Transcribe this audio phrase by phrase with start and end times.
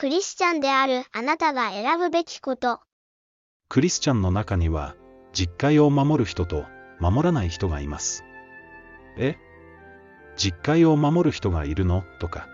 [0.00, 2.80] クリスチャンであるあなたが選ぶべきこと。
[3.68, 4.96] クリスチャンの中には、
[5.34, 6.64] 実会を守る人と
[7.00, 8.24] 守らない人がいます。
[9.18, 9.36] え？
[10.38, 12.02] 実会を守る人がいるの？
[12.18, 12.48] とか。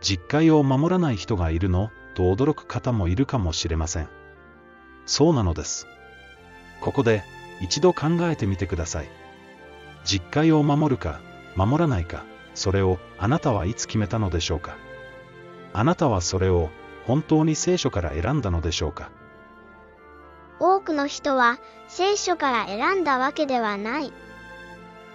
[0.00, 1.90] 実会を守らない人がいるの？
[2.16, 4.08] と驚く方もいるかもしれません。
[5.06, 5.86] そうなのです。
[6.80, 7.22] ここで
[7.60, 9.08] 一度考えてみてください。
[10.04, 11.20] 実会を守るか
[11.54, 12.24] 守らないか、
[12.56, 14.76] それをあなたはいつ決めたのでしょうか？
[15.72, 16.70] あなたはそれを
[17.06, 19.10] 本当に聖書から選んだのでしょうか？
[20.60, 24.12] 多くの人は聖書から選んだわけではない。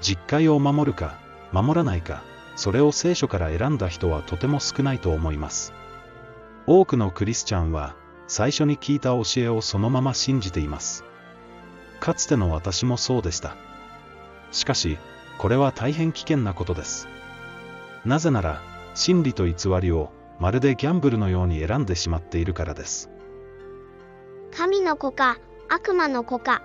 [0.01, 1.17] 実会を守るか
[1.51, 2.23] 守らないか、
[2.55, 5.73] それを聖書から選んだ人はとても少ないと思います。
[6.65, 7.95] 多くのクリスチャンは
[8.27, 11.03] 最初に聞いた教えをそのまま信じています。
[11.99, 13.55] かつての私もそうでした。
[14.51, 14.97] しかし、
[15.37, 17.07] これは大変危険なことです。
[18.05, 18.61] なぜなら、
[18.93, 20.11] 真理と偽りを
[20.43, 23.09] まるでギャンブルのように選んでしまっているからです。
[24.51, 25.37] 神の子か
[25.69, 26.61] 悪魔の子か。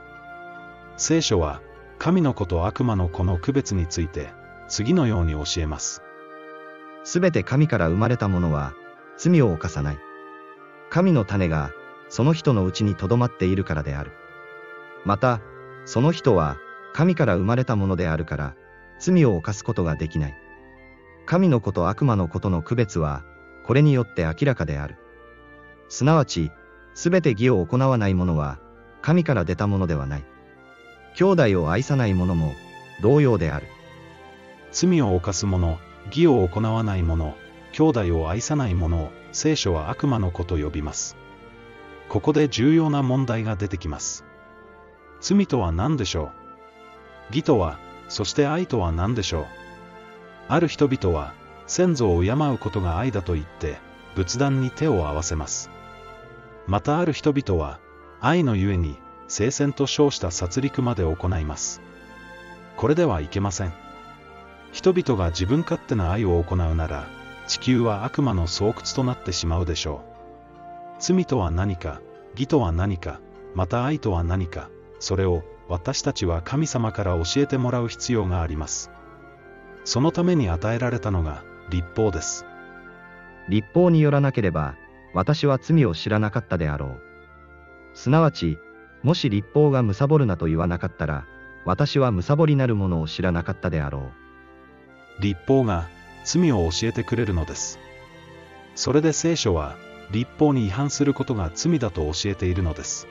[0.96, 1.62] 聖書は、
[1.96, 4.30] 神の子と悪魔の子の区別について、
[4.66, 6.02] 次のように教えます。
[7.04, 8.74] すべて神から生まれたものは、
[9.16, 9.98] 罪を犯さない。
[10.90, 11.70] 神の種が、
[12.08, 14.10] その人のうちにとどまっているからである。
[15.04, 15.40] また、
[15.84, 16.56] その人は、
[16.94, 18.56] 神から生まれたものであるから、
[18.98, 20.34] 罪を犯すことができない。
[21.26, 23.22] 神の子と悪魔の子との区別は、
[23.68, 24.96] これによって明らかである。
[25.90, 26.50] すなわち、
[26.94, 28.58] すべて義を行わない者は、
[29.02, 30.24] 神から出たものではない。
[31.14, 32.54] 兄弟を愛さない者も、
[33.02, 33.66] 同様である。
[34.72, 37.36] 罪を犯す者、義を行わない者、
[37.72, 41.18] 兄弟を愛さない者を聖書は悪魔の子と呼びます。
[42.08, 44.24] ここで重要な問題が出てきます。
[45.20, 46.32] 罪とは何でしょ
[47.30, 47.36] う？
[47.36, 49.46] 義とは、そして愛とは何でしょう？
[50.48, 51.34] ある人々は、
[51.68, 53.78] 先祖を敬うことが愛だと言って、
[54.16, 55.70] 仏壇に手を合わせます。
[56.66, 57.78] またある人々は、
[58.20, 58.98] 愛のゆえに、
[59.28, 61.82] 聖戦と称した殺戮まで行います。
[62.76, 63.72] これではいけません。
[64.72, 67.06] 人々が自分勝手な愛を行うなら、
[67.46, 70.96] 地球は悪魔の巣窟となってしまうでしょう。
[71.00, 72.00] 罪とは何か、
[72.32, 73.20] 義とは何か、
[73.54, 74.70] また愛とは何か、
[75.00, 78.90] それを私たちは神様から教えてもらう必要があります。
[79.84, 82.46] そのために与えられたのが立法です。
[83.48, 84.76] 立法によらなければ、
[85.14, 87.00] 私は罪を知らなかったであろう。
[87.94, 88.58] すなわち、
[89.02, 91.26] もし立法が貪るなと言わなかったら、
[91.64, 94.12] 私は貪りなるものを知らなかったであろ
[95.18, 95.22] う。
[95.22, 95.88] 立法が
[96.24, 97.78] 罪を教えてくれるのです。
[98.74, 99.76] それで聖書は
[100.10, 103.08] 立法に違反することが罪だと教えているのです。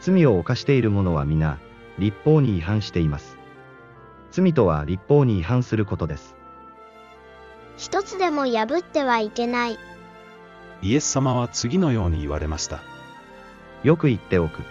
[0.00, 1.58] 罪を犯している者は皆、
[1.98, 3.38] 立法に違反しています。
[4.30, 6.35] 罪とは立法に違反することです。
[7.76, 9.78] 一つでも破ってはいけない。
[10.82, 12.80] イエス様は次のように言われました。
[13.82, 14.62] よく言っておく。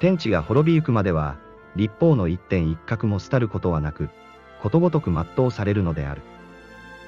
[0.00, 1.36] 天地が滅びゆくまでは、
[1.76, 4.10] 立法の一点一角も廃ることはなく、
[4.62, 6.22] ことごとく全うされるのである。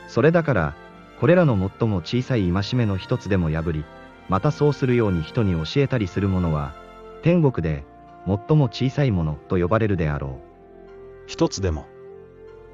[0.09, 0.75] それだから、
[1.21, 3.85] これらの最も小さい戒めの一つでも破り、
[4.29, 6.75] またそうするように人に教えたりする者は、
[7.23, 7.85] 天国で
[8.27, 10.33] 最も小さいものと呼ばれるであろう。
[11.27, 11.87] 一つでも。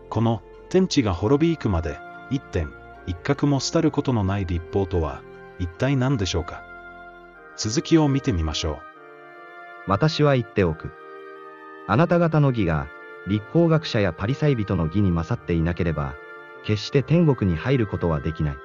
[0.08, 1.98] この天地が滅びゆくまで
[2.30, 2.70] 一点
[3.06, 5.22] 一角も廃ることのない立法とは
[5.58, 6.62] 一体何でしょうか？
[7.56, 8.72] 続きを見てみましょ
[9.86, 9.90] う。
[9.90, 10.90] 私は言っておく。
[11.86, 12.88] あなた方の義が、
[13.28, 16.14] 立法学者やパリサイ人の義に勝っていなければ、
[16.64, 18.56] 決して天国に入ることはできない。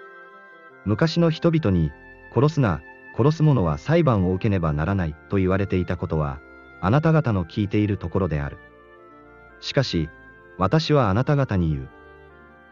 [0.86, 1.92] 昔の人々に、
[2.34, 2.82] 殺すな、
[3.16, 6.40] 殺す者は裁判を受けねばならないと言われていたことは、
[6.82, 8.58] あなた方の聞いているところである。
[9.60, 10.10] しかし、
[10.58, 11.90] 私はあなた方に言う。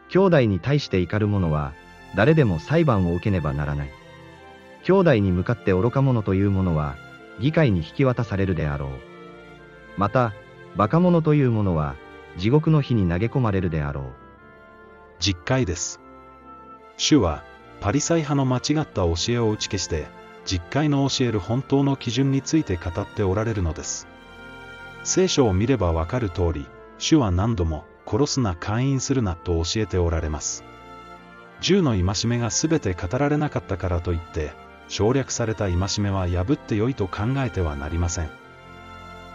[0.09, 1.73] 兄弟に対して怒る者は、
[2.15, 3.91] 誰でも裁判を受けねばならない。
[4.83, 6.95] 兄弟に向かって愚か者という者は、
[7.39, 8.89] 議会に引き渡されるであろう。
[9.97, 10.33] また、
[10.75, 11.95] 馬鹿者という者は、
[12.37, 14.03] 地獄の火に投げ込まれるであろう。
[15.19, 15.99] 実会です。
[16.97, 17.43] 主は、
[17.81, 20.07] パリサイ派の間違った教えを打ち消して、
[20.45, 24.07] 実会の教える本当の基準について語っておられるのです。
[25.03, 26.65] 聖書を見ればわかる通り、
[26.97, 30.63] 主は何度も、殺すな、勧誘するなと教えておられます。
[31.61, 34.51] 銃の戒めが全て語られなかったからといって、
[34.87, 38.29] 省略された戒めは破ってよいと考えてはなりません。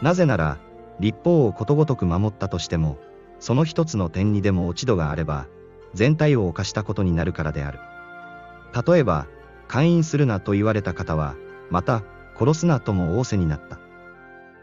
[0.02, 0.58] なぜなら、
[0.98, 2.98] 立法をことごとく守ったとしても、
[3.38, 5.46] その一つの点にでも落ち度があれば、
[5.92, 7.78] 全体を犯したことになるからである。
[8.86, 9.28] 例えば、
[9.68, 11.36] 勧誘するなと言われた方は、
[11.70, 12.02] また、
[12.36, 13.78] 殺すなとも仰せになった。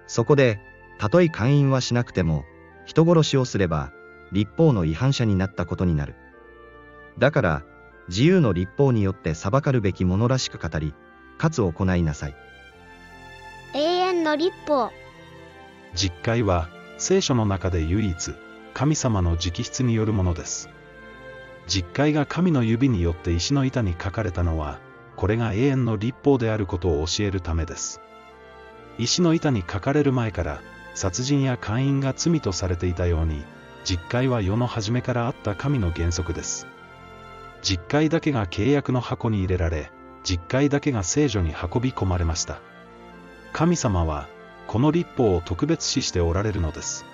[0.07, 0.59] そこで、
[0.99, 2.43] たとえ勧誘はしなくても、
[2.85, 3.93] 人殺しをすれば、
[4.31, 6.15] 立法の違反者になったことになる。
[7.17, 7.63] だから、
[8.07, 10.93] 自由の立法によって裁かるべきものらしく語り、
[11.37, 12.35] かつ行いなさい。
[13.73, 14.91] 永遠の立法。
[15.93, 18.33] 実会は、聖書の中で唯一、
[18.73, 20.69] 神様の直筆によるものです。
[21.67, 24.79] 実会が神の指によって石の板に書かれたのは、
[25.15, 28.01] これが永遠の立法であることを教えるためです。
[28.97, 30.61] 石の板に書かれる前から、
[30.93, 33.43] 殺人や姦淫が罪とされていたように、
[33.83, 36.67] 実会は世の初めからあった神の原則です。
[37.61, 39.91] 実会だけが契約の箱に入れられ、
[40.23, 42.59] 実会だけが聖女に運び込まれました。
[43.53, 44.27] 神様は、
[44.67, 47.05] この立法を特別視しておられるのです。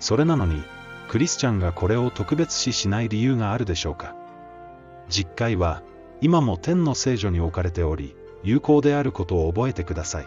[0.00, 0.62] それなのに、
[1.08, 4.14] クリスチャンがこれを特別視しない理由があるでしょうか。
[5.08, 5.82] 実会は、
[6.20, 10.26] 今も天の聖女に置かれており、有効であることを覚えてください。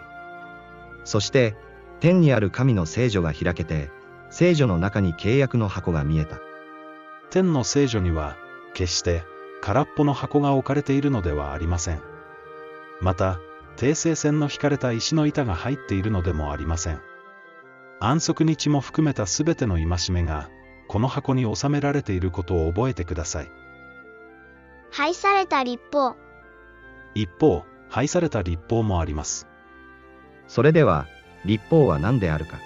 [1.04, 1.54] そして、
[2.00, 3.90] 天にある神の聖女が開けて、
[4.32, 6.40] 聖女の中に契約の箱が見えた。
[7.28, 8.38] 天の聖女には、
[8.72, 9.24] 決して
[9.60, 12.00] 空っぽの箱が置かれているのではありません。
[13.02, 13.38] また、
[13.76, 17.00] 訂正線の引かれた石の板が入っているのでもありません。
[18.00, 20.48] 安息日も含めたすべての戒めが、
[20.88, 23.50] この箱に収められていることを覚えてください。
[24.90, 26.16] 廃された立法。
[27.14, 29.46] 一方、廃された立法もあります。
[30.48, 31.06] それでは、
[31.44, 32.56] 立法は何であるか。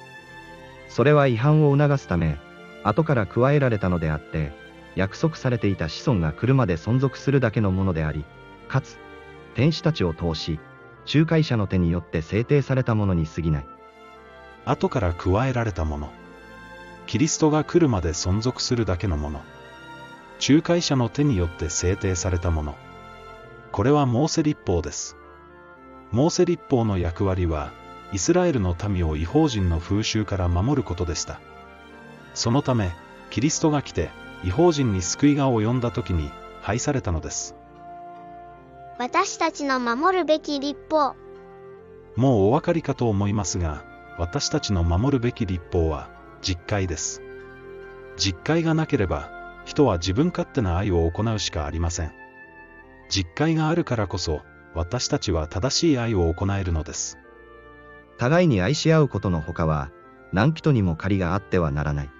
[0.96, 2.38] それは違反を促すため、
[2.82, 4.54] 後から加えられたのであって、
[4.94, 8.24] 約束されていた子孫が来るまで存続するだけのものであり、
[8.66, 8.96] かつ、
[9.54, 10.58] 天使たちを通し、
[11.14, 13.66] 仲介者の手によって制定されたものに過ぎない。
[14.64, 16.10] 後から加えられたもの。
[17.06, 19.42] キリストが来るまで存続するだけのもの。
[20.48, 22.74] 仲介者の手によって制定されたもの。
[23.70, 25.18] これはモーセ立法です。
[26.10, 27.70] モーセ立法の役割は、
[28.12, 31.40] イスラエルの民を違法人の風習から守ることでした。
[32.34, 32.90] そのため、
[33.30, 34.10] キリストが来て、
[34.44, 36.30] 違法人に救いが及んだ時に
[36.62, 37.54] 廃されたのです。
[38.98, 41.14] 私たちの守るべき立法。
[42.14, 43.84] もうお分かりかと思いますが、
[44.18, 46.08] 私たちの守るべき立法は
[46.40, 47.22] 実会です。
[48.16, 49.30] 実会がなければ、
[49.66, 52.12] 人は自分勝手な愛を行うしかありません。
[53.10, 54.40] 実会があるからこそ、
[54.74, 57.18] 私たちは正しい愛を行えるのです。
[58.18, 59.90] 互いに愛し合うことのほかは、
[60.32, 62.10] 何人にも借りがあってはならない。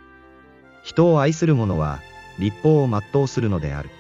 [0.83, 2.01] 人を愛する者は、
[2.39, 3.91] 立法を全うするのである。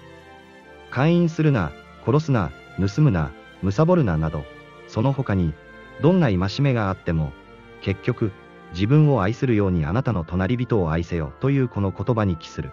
[0.90, 1.72] 勧誘するな、
[2.04, 3.32] 殺すな、盗むな、
[3.62, 4.44] 貪るななど、
[4.88, 5.54] その他に、
[6.02, 7.32] どんな戒めがあっても、
[7.81, 8.31] 結局、
[8.72, 12.72] 自分を愛するようにあなたの隣人を愛せよというこの言葉に帰する。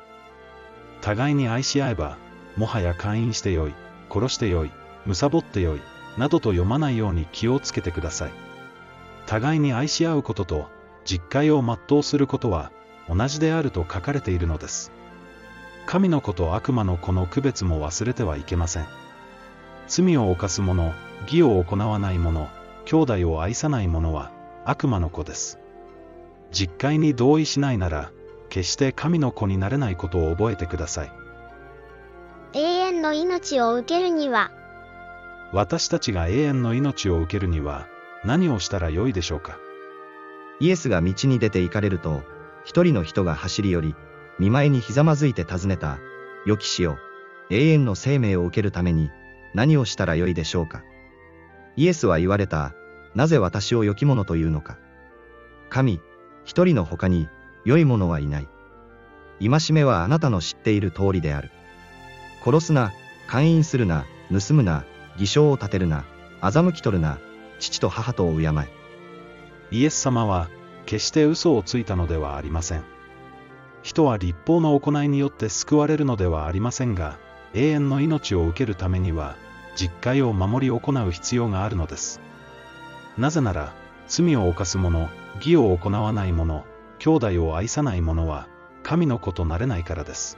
[1.02, 2.18] 互いに愛し合えば、
[2.58, 3.74] もはや勧誘してよい、
[4.12, 4.72] 殺してよい、
[5.06, 5.82] 貪ってよい、
[6.18, 8.53] などと読まないように気をつけてください。
[9.34, 10.68] 互いに愛し合うことと、
[11.06, 12.72] 実会を全うすることは、
[13.10, 14.92] 同じであると書かれているのです。
[15.88, 18.86] 神の子と悪魔の子の区別も忘れてはいけません。
[19.88, 20.94] 罪を犯す者、
[21.24, 22.48] 義を行わない者、
[22.86, 24.32] 兄弟を愛さない者は
[24.66, 25.58] 悪魔の子です。
[26.52, 28.12] 実会に同意しないなら、
[28.50, 31.12] 決して神の子になれないことを覚えてください。
[32.54, 34.52] 永遠の命を受けるには、
[35.52, 37.88] 私たちが永遠の命を受けるには、
[38.26, 39.58] 何をしたらよいでしょうか？
[40.60, 42.24] イエスが道に出て行かれると、
[42.64, 43.96] 一人の人が走り寄り、
[44.40, 45.98] 見舞いにひざまずいて尋ねた、
[46.46, 46.98] 良き死よ、
[47.50, 49.10] 永遠の生命を受けるために、
[49.54, 50.84] 何をしたらよいでしょうか？
[51.76, 52.74] イエスは言われた、
[53.14, 54.78] なぜ私を良き者というのか？
[55.70, 56.00] 神、
[56.46, 57.28] 一人の他に、
[57.66, 58.48] 良い者はいない。
[59.42, 61.52] 戒めはあなたの知っている通りである。
[62.44, 62.94] 殺すな、
[63.28, 64.86] 勧誘するな、盗むな、
[65.18, 66.06] 偽証を立てるな、
[66.42, 67.18] 欺き取るな、
[67.64, 68.52] 父と母とを敬え。
[69.72, 70.50] イエス様は、
[70.86, 72.84] 決して嘘をついたのではありません。
[73.84, 77.18] 人は立法の行いによって救われるのではありませんが、
[77.54, 79.38] 永遠の命を受けるためには、
[79.76, 82.20] 実戒を守り行う必要があるのです。
[83.18, 83.74] なぜなら、
[84.08, 86.66] 罪を犯す者、義を行わない者、
[87.00, 88.48] 兄弟を愛さない者は、
[88.84, 90.38] 神の子となれないからです。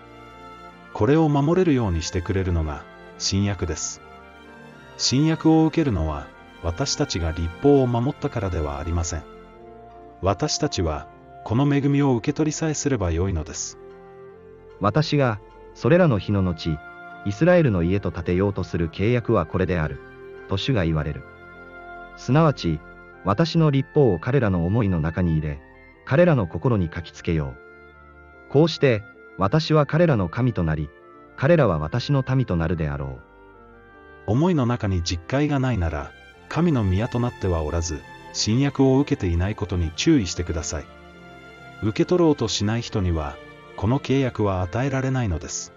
[0.93, 2.83] これを守れるようにしてくれるのが、
[3.17, 4.01] 新約です。
[4.97, 6.27] 新約を受けるのは、
[6.65, 9.23] 私たちが立法を守ったからではありません。
[10.23, 11.07] 私たちは、
[11.43, 13.77] この恵みを受け取りさえすればよいのです。
[14.79, 15.39] 私が、
[15.75, 16.79] それらの日の後、
[17.23, 19.99] イスラエルの家と建てようとする契約はこれである、
[20.49, 21.21] と主が言われる。
[22.17, 22.79] すなわち、
[23.25, 25.59] 私の立法を彼らの思いの中に入れ、
[26.03, 27.53] 彼らの心に書きつけよ
[28.49, 28.51] う。
[28.51, 29.03] こうして、
[29.37, 30.89] 私は彼らの神となり、
[31.37, 33.19] 彼らは私の民となるであろ
[34.25, 34.31] う。
[34.31, 36.11] 思いの中に実戒がないなら、
[36.55, 40.85] 神の宮となってはおらず、新約を受けていないことに注意してください。
[41.83, 43.35] 受け取ろうとしない人には、
[43.75, 45.73] この契約は与えられないのです。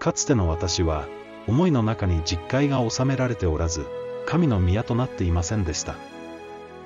[0.00, 1.06] かつての私は、
[1.46, 3.86] 思いの中に実戒が収められておらず、
[4.26, 5.94] 神の宮となっていませんでした。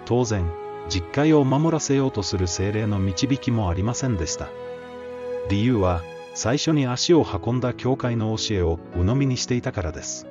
[0.04, 0.44] 当然、
[0.90, 4.50] 実戒を守らせようとする精霊の導きもありませんでした。
[5.48, 6.02] 理由は、
[6.34, 10.26] 最初に足を運んだ教会の教えを鵜呑みにしていたからです。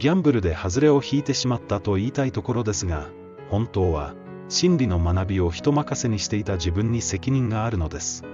[0.00, 3.08] ギャンブルで外れを引いてしまったと言いたいところですが、
[3.50, 4.14] 本当は、
[4.48, 8.24] 真理の学びを人任せにしていた自分に責任があるのです。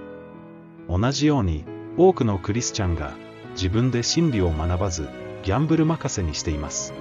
[0.87, 1.65] 同じように、
[1.97, 3.11] 多くのクリスチャンが、
[3.51, 5.09] 自分で真理を学ばず、
[5.43, 6.93] ギャンブル任せにしています。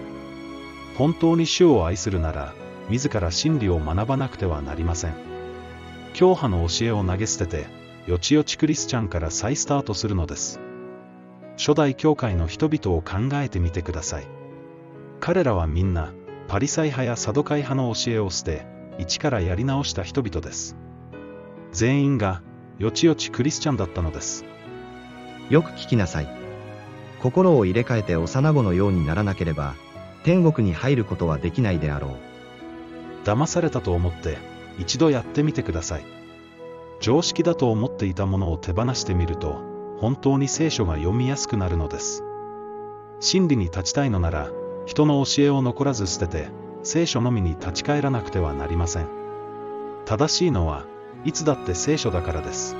[0.98, 2.52] 本当に主を愛するなら、
[2.88, 5.14] 自ら真理を学ばなくてはなりません。
[6.12, 7.66] 教派の教えを投げ捨てて、
[8.08, 10.58] よちよちクリスチャンから再スタートするのです。
[11.56, 14.26] 初代教会の人々を考えてみてください。
[15.20, 16.12] 彼らはみんな、
[16.48, 18.66] パリサイ派やサドカイ派の教えを捨て、
[18.98, 20.76] 一からやり直した人々です。
[21.72, 22.42] 全員が、
[22.78, 24.44] よちよちクリスチャンだったのです。
[25.50, 26.28] よく聞きなさい。
[27.22, 29.74] 心を入れ替えて幼子のようにならなければ、
[30.22, 32.26] 天国に入ることはできないであろう。
[33.26, 34.38] 騙されたと思って
[34.78, 36.04] 一度やってみてください
[37.00, 39.60] 常識だと思っていたものを手放してみると
[39.98, 42.22] 本当に聖書が読みやすくなるのです
[43.18, 44.50] 真理に立ちたいのなら
[44.86, 46.48] 人の教えを残らず捨てて
[46.82, 49.08] 聖書のみに立ち返らなくてはなりません。
[50.06, 50.86] 正しいのは
[51.24, 52.76] いつだって聖書だからです。